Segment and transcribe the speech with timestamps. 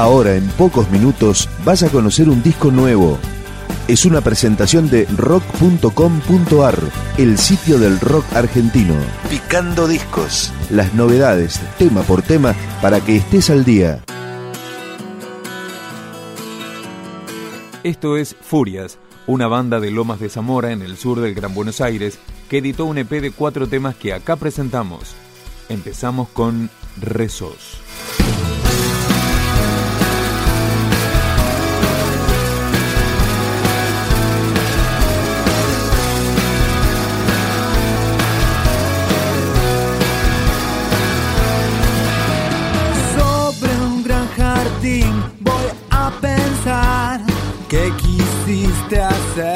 [0.00, 3.18] Ahora, en pocos minutos, vas a conocer un disco nuevo.
[3.86, 6.78] Es una presentación de rock.com.ar,
[7.18, 8.94] el sitio del rock argentino.
[9.28, 10.54] Picando discos.
[10.70, 14.02] Las novedades, tema por tema, para que estés al día.
[17.84, 21.82] Esto es Furias, una banda de Lomas de Zamora en el sur del Gran Buenos
[21.82, 25.14] Aires que editó un EP de cuatro temas que acá presentamos.
[25.68, 27.89] Empezamos con Rezos.
[48.50, 49.49] These hacer.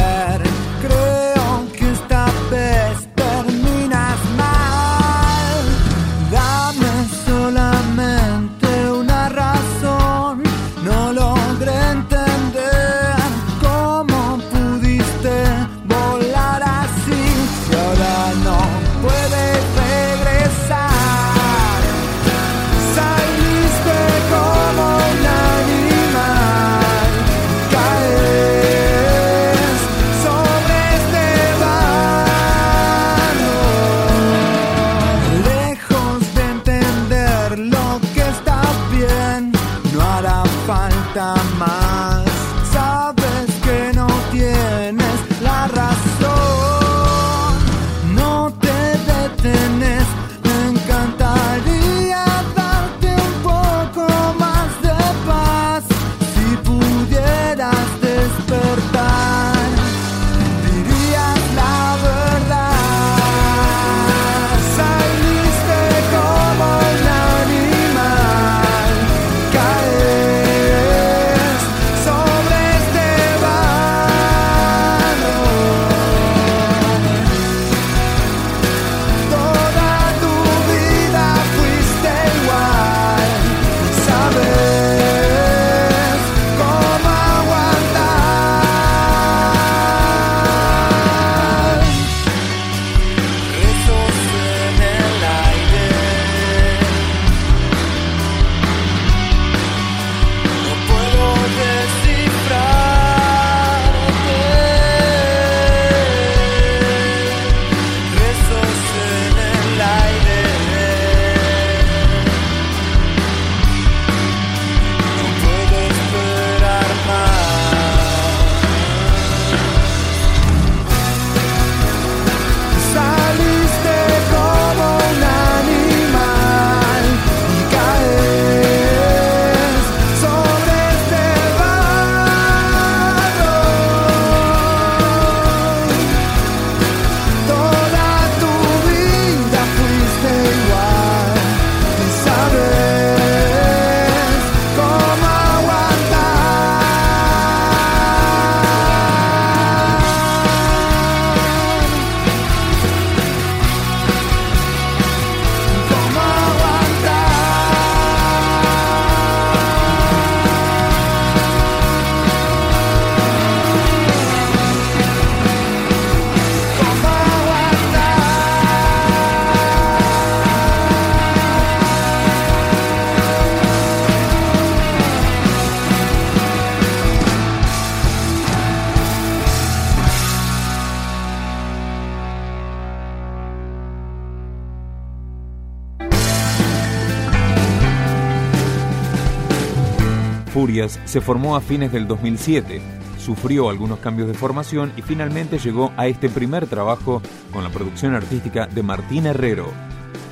[190.55, 192.81] Furias se formó a fines del 2007,
[193.19, 197.21] sufrió algunos cambios de formación y finalmente llegó a este primer trabajo
[197.53, 199.67] con la producción artística de Martín Herrero.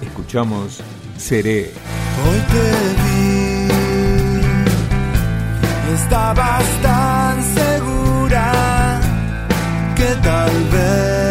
[0.00, 0.80] Escuchamos
[1.16, 1.72] Seré.
[2.24, 2.62] Hoy te
[3.02, 3.66] vi,
[5.92, 9.00] estabas tan segura
[9.96, 11.21] que tal vez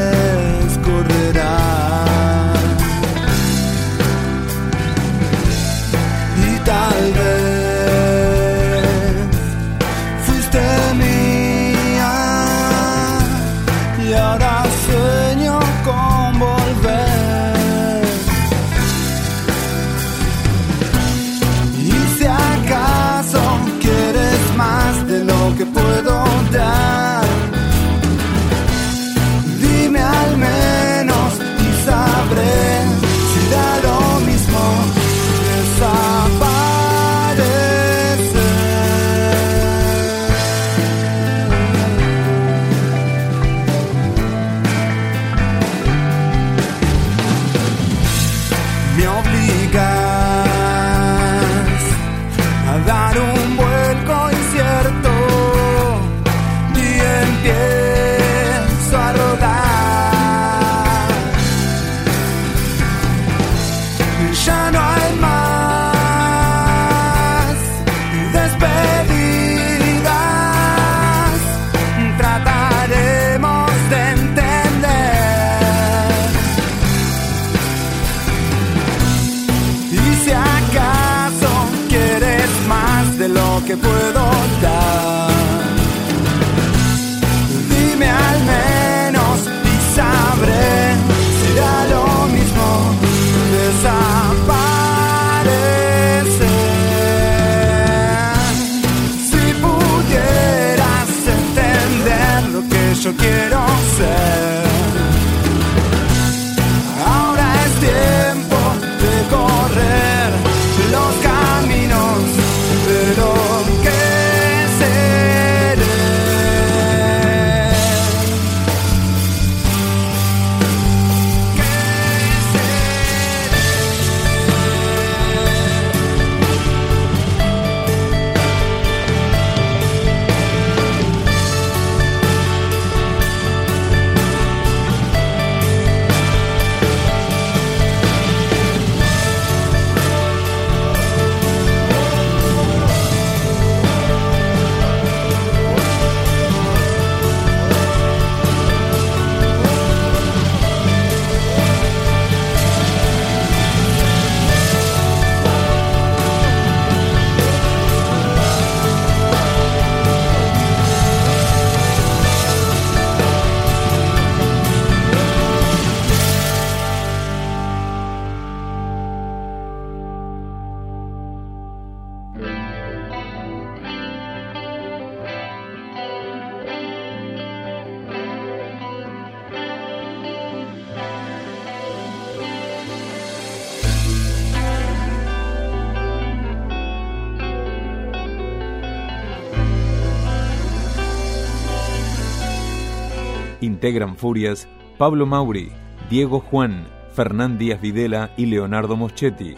[193.61, 194.67] Integran Furias
[194.97, 195.71] Pablo Mauri,
[196.09, 199.55] Diego Juan, Fernán Díaz Videla y Leonardo Moschetti.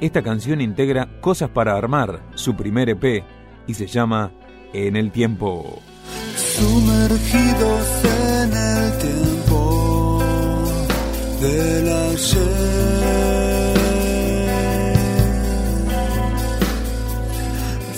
[0.00, 3.24] Esta canción integra Cosas para Armar, su primer EP,
[3.66, 4.32] y se llama
[4.72, 5.80] En el Tiempo.
[6.34, 10.22] Sumergidos en el tiempo
[11.40, 12.42] del ayer,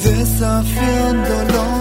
[0.05, 1.74] desafiándolo.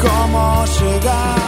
[0.00, 1.45] cómo llegar.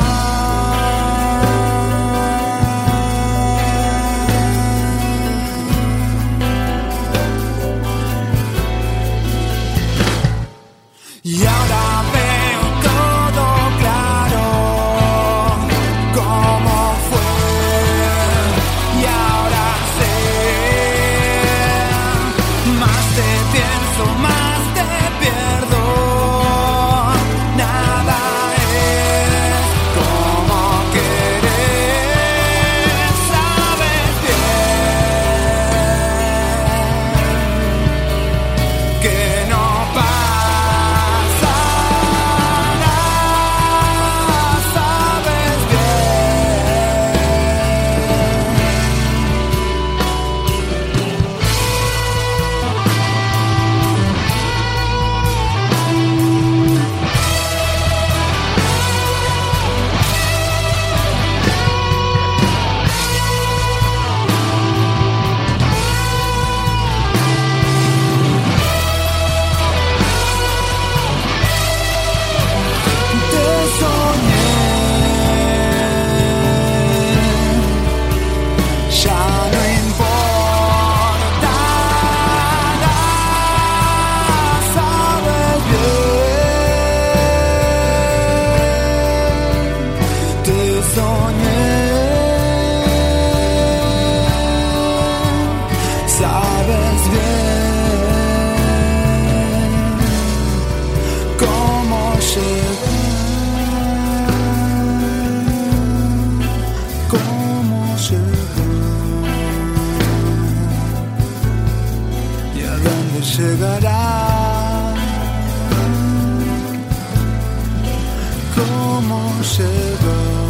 [118.59, 120.48] ¿Cómo llega?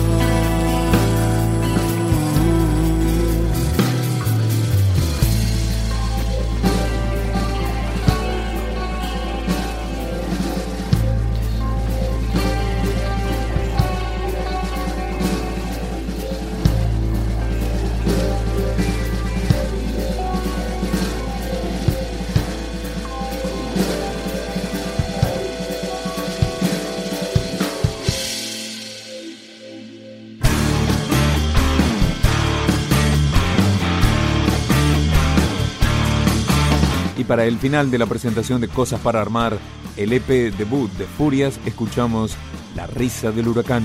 [37.29, 39.59] Para el final de la presentación de Cosas para Armar,
[39.97, 42.37] el EP debut de Furias, escuchamos
[42.75, 43.85] La risa del huracán.